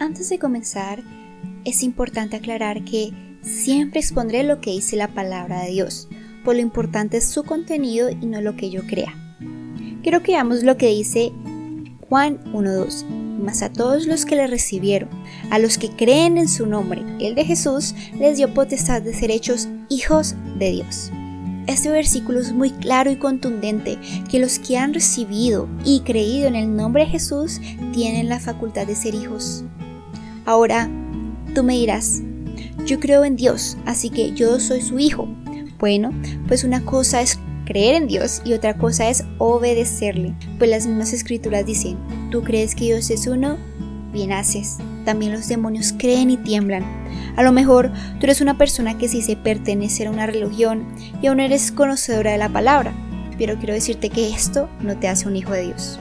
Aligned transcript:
Antes 0.00 0.30
de 0.30 0.38
comenzar, 0.38 1.02
es 1.66 1.82
importante 1.82 2.34
aclarar 2.34 2.86
que 2.86 3.12
siempre 3.42 4.00
expondré 4.00 4.44
lo 4.44 4.62
que 4.62 4.70
dice 4.70 4.96
la 4.96 5.08
palabra 5.08 5.60
de 5.60 5.72
Dios, 5.72 6.08
por 6.42 6.54
lo 6.54 6.62
importante 6.62 7.18
es 7.18 7.28
su 7.28 7.44
contenido 7.44 8.08
y 8.08 8.24
no 8.24 8.40
lo 8.40 8.56
que 8.56 8.70
yo 8.70 8.86
crea. 8.86 9.12
Quiero 10.02 10.22
que 10.22 10.32
veamos 10.32 10.62
lo 10.62 10.78
que 10.78 10.86
dice 10.86 11.32
Juan 12.08 12.42
1.2. 12.54 13.04
Mas 13.42 13.60
a 13.60 13.70
todos 13.70 14.06
los 14.06 14.24
que 14.24 14.36
le 14.36 14.46
recibieron, 14.46 15.10
a 15.50 15.58
los 15.58 15.76
que 15.76 15.90
creen 15.90 16.38
en 16.38 16.48
su 16.48 16.64
nombre, 16.64 17.02
el 17.20 17.34
de 17.34 17.44
Jesús, 17.44 17.94
les 18.18 18.38
dio 18.38 18.54
potestad 18.54 19.02
de 19.02 19.12
ser 19.12 19.30
hechos 19.30 19.68
hijos 19.90 20.34
de 20.58 20.70
Dios. 20.72 21.10
Este 21.66 21.90
versículo 21.90 22.40
es 22.40 22.52
muy 22.52 22.70
claro 22.70 23.10
y 23.10 23.16
contundente 23.16 23.98
que 24.30 24.38
los 24.38 24.58
que 24.58 24.78
han 24.78 24.94
recibido 24.94 25.68
y 25.84 26.00
creído 26.00 26.48
en 26.48 26.56
el 26.56 26.74
nombre 26.74 27.04
de 27.04 27.10
Jesús 27.10 27.60
tienen 27.92 28.30
la 28.30 28.40
facultad 28.40 28.86
de 28.86 28.96
ser 28.96 29.14
hijos. 29.14 29.64
Ahora, 30.50 30.90
tú 31.54 31.62
me 31.62 31.74
dirás, 31.74 32.22
yo 32.84 32.98
creo 32.98 33.24
en 33.24 33.36
Dios, 33.36 33.76
así 33.86 34.10
que 34.10 34.32
yo 34.32 34.58
soy 34.58 34.80
su 34.80 34.98
hijo. 34.98 35.28
Bueno, 35.78 36.10
pues 36.48 36.64
una 36.64 36.84
cosa 36.84 37.20
es 37.20 37.38
creer 37.64 37.94
en 37.94 38.08
Dios 38.08 38.42
y 38.44 38.54
otra 38.54 38.76
cosa 38.76 39.08
es 39.08 39.22
obedecerle, 39.38 40.34
pues 40.58 40.68
las 40.68 40.88
mismas 40.88 41.12
escrituras 41.12 41.64
dicen, 41.64 41.98
¿tú 42.32 42.42
crees 42.42 42.74
que 42.74 42.86
Dios 42.86 43.10
es 43.10 43.28
uno? 43.28 43.58
Bien 44.12 44.32
haces. 44.32 44.78
También 45.04 45.30
los 45.30 45.46
demonios 45.46 45.94
creen 45.96 46.30
y 46.30 46.36
tiemblan. 46.36 46.82
A 47.36 47.44
lo 47.44 47.52
mejor 47.52 47.92
tú 48.18 48.26
eres 48.26 48.40
una 48.40 48.58
persona 48.58 48.98
que 48.98 49.06
sí 49.06 49.22
se 49.22 49.36
pertenecer 49.36 50.08
a 50.08 50.10
una 50.10 50.26
religión 50.26 50.84
y 51.22 51.28
aún 51.28 51.38
eres 51.38 51.70
conocedora 51.70 52.32
de 52.32 52.38
la 52.38 52.48
palabra, 52.48 52.92
pero 53.38 53.56
quiero 53.56 53.74
decirte 53.74 54.10
que 54.10 54.30
esto 54.30 54.68
no 54.80 54.98
te 54.98 55.06
hace 55.06 55.28
un 55.28 55.36
hijo 55.36 55.52
de 55.52 55.66
Dios. 55.66 56.00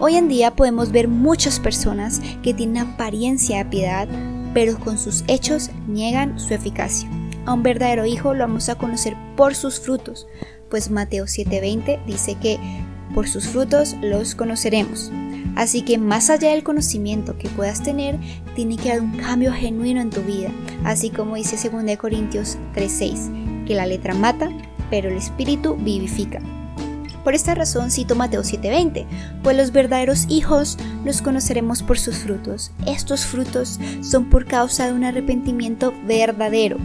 Hoy 0.00 0.16
en 0.16 0.28
día 0.28 0.54
podemos 0.54 0.92
ver 0.92 1.08
muchas 1.08 1.58
personas 1.58 2.20
que 2.42 2.54
tienen 2.54 2.78
apariencia 2.78 3.58
de 3.58 3.64
piedad, 3.64 4.08
pero 4.52 4.78
con 4.78 4.98
sus 4.98 5.24
hechos 5.26 5.70
niegan 5.88 6.38
su 6.38 6.54
eficacia. 6.54 7.08
A 7.46 7.52
un 7.52 7.62
verdadero 7.62 8.06
hijo 8.06 8.34
lo 8.34 8.40
vamos 8.40 8.68
a 8.68 8.76
conocer 8.76 9.16
por 9.36 9.54
sus 9.54 9.80
frutos, 9.80 10.26
pues 10.70 10.90
Mateo 10.90 11.26
7:20 11.26 12.04
dice 12.06 12.36
que 12.40 12.58
por 13.14 13.28
sus 13.28 13.48
frutos 13.48 13.96
los 14.00 14.34
conoceremos. 14.34 15.10
Así 15.56 15.82
que 15.82 15.98
más 15.98 16.30
allá 16.30 16.50
del 16.50 16.64
conocimiento 16.64 17.36
que 17.38 17.48
puedas 17.48 17.82
tener, 17.82 18.18
tiene 18.54 18.76
que 18.76 18.90
haber 18.90 19.02
un 19.02 19.16
cambio 19.16 19.52
genuino 19.52 20.00
en 20.00 20.10
tu 20.10 20.22
vida, 20.22 20.50
así 20.84 21.10
como 21.10 21.36
dice 21.36 21.56
2 21.56 21.96
Corintios 21.96 22.58
3:6, 22.74 23.66
que 23.66 23.74
la 23.74 23.86
letra 23.86 24.14
mata, 24.14 24.50
pero 24.90 25.08
el 25.08 25.16
espíritu 25.16 25.76
vivifica. 25.76 26.40
Por 27.24 27.34
esta 27.34 27.54
razón 27.54 27.90
cito 27.90 28.14
Mateo 28.14 28.42
7:20, 28.42 29.06
pues 29.42 29.56
los 29.56 29.72
verdaderos 29.72 30.26
hijos 30.28 30.76
los 31.06 31.22
conoceremos 31.22 31.82
por 31.82 31.98
sus 31.98 32.18
frutos. 32.18 32.70
Estos 32.86 33.24
frutos 33.24 33.80
son 34.02 34.28
por 34.28 34.44
causa 34.44 34.86
de 34.86 34.92
un 34.92 35.04
arrepentimiento 35.04 35.94
verdadero. 36.06 36.76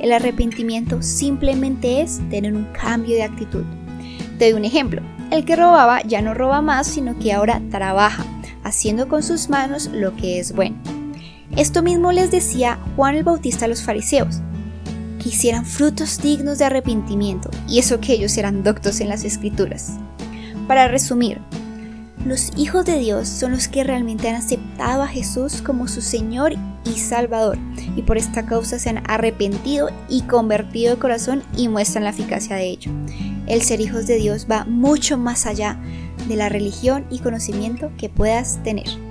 El 0.00 0.12
arrepentimiento 0.12 1.02
simplemente 1.02 2.00
es 2.00 2.20
tener 2.30 2.54
un 2.54 2.66
cambio 2.66 3.16
de 3.16 3.24
actitud. 3.24 3.64
Te 4.38 4.50
doy 4.50 4.60
un 4.60 4.64
ejemplo. 4.64 5.02
El 5.32 5.44
que 5.44 5.56
robaba 5.56 6.00
ya 6.02 6.22
no 6.22 6.32
roba 6.32 6.62
más, 6.62 6.86
sino 6.86 7.18
que 7.18 7.32
ahora 7.32 7.60
trabaja, 7.68 8.24
haciendo 8.62 9.08
con 9.08 9.24
sus 9.24 9.48
manos 9.48 9.90
lo 9.92 10.14
que 10.14 10.38
es 10.38 10.54
bueno. 10.54 10.76
Esto 11.56 11.82
mismo 11.82 12.12
les 12.12 12.30
decía 12.30 12.78
Juan 12.94 13.16
el 13.16 13.24
Bautista 13.24 13.64
a 13.64 13.68
los 13.68 13.82
fariseos 13.82 14.42
que 15.18 15.30
hicieran 15.30 15.66
frutos 15.66 16.20
dignos 16.20 16.58
de 16.58 16.64
arrepentimiento, 16.64 17.50
y 17.68 17.78
eso 17.78 18.00
que 18.00 18.12
ellos 18.12 18.36
eran 18.38 18.62
doctos 18.62 19.00
en 19.00 19.08
las 19.08 19.24
escrituras. 19.24 19.94
Para 20.66 20.88
resumir, 20.88 21.40
los 22.24 22.50
hijos 22.56 22.84
de 22.84 22.98
Dios 22.98 23.28
son 23.28 23.52
los 23.52 23.68
que 23.68 23.84
realmente 23.84 24.28
han 24.28 24.34
aceptado 24.34 25.02
a 25.02 25.08
Jesús 25.08 25.62
como 25.62 25.88
su 25.88 26.02
Señor 26.02 26.54
y 26.84 26.98
Salvador, 26.98 27.58
y 27.96 28.02
por 28.02 28.18
esta 28.18 28.44
causa 28.44 28.78
se 28.78 28.90
han 28.90 29.02
arrepentido 29.08 29.88
y 30.08 30.22
convertido 30.22 30.94
de 30.94 31.00
corazón 31.00 31.42
y 31.56 31.68
muestran 31.68 32.04
la 32.04 32.10
eficacia 32.10 32.56
de 32.56 32.66
ello. 32.66 32.90
El 33.46 33.62
ser 33.62 33.80
hijos 33.80 34.06
de 34.06 34.16
Dios 34.16 34.46
va 34.50 34.64
mucho 34.64 35.16
más 35.16 35.46
allá 35.46 35.80
de 36.28 36.36
la 36.36 36.48
religión 36.48 37.06
y 37.10 37.20
conocimiento 37.20 37.90
que 37.96 38.08
puedas 38.08 38.62
tener. 38.62 39.07